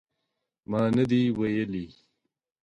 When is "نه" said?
0.95-1.03